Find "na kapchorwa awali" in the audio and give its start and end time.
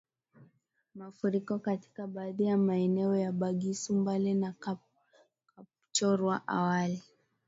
4.33-7.03